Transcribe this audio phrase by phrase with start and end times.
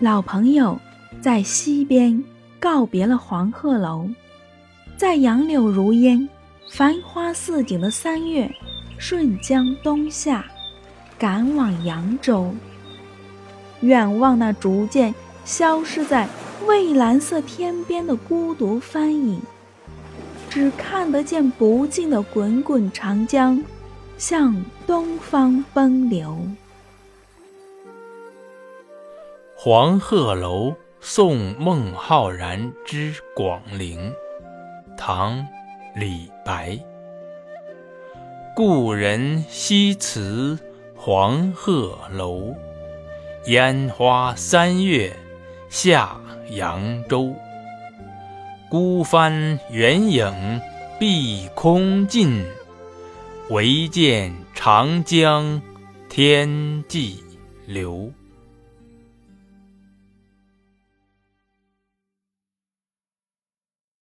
[0.00, 0.80] 老朋友
[1.20, 2.24] 在西边
[2.58, 4.08] 告别了黄鹤楼，
[4.96, 6.26] 在杨柳如烟、
[6.70, 8.50] 繁花似锦的三月，
[8.96, 10.46] 顺江东下，
[11.18, 12.50] 赶往扬州。
[13.82, 16.26] 远望那逐渐消失在
[16.66, 19.38] 蔚蓝色天边的孤独帆影，
[20.48, 23.62] 只看得见不尽的滚滚长江
[24.16, 26.38] 向东方奔流。
[29.62, 34.10] 黄鹤楼送孟浩然之广陵，
[34.96, 35.36] 唐·
[35.94, 36.78] 李白。
[38.56, 40.58] 故人西辞
[40.96, 42.54] 黄鹤楼，
[43.48, 45.14] 烟花三月
[45.68, 46.18] 下
[46.52, 47.30] 扬州。
[48.70, 50.58] 孤帆远影
[50.98, 52.46] 碧空尽，
[53.50, 55.60] 唯见长江
[56.08, 57.22] 天际
[57.66, 58.10] 流。